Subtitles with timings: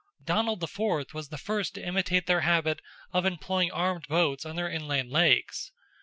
[0.25, 1.13] Donald IV.
[1.13, 2.81] was the first to imitate their habit
[3.13, 5.71] of employing armed boats on the inland lakes.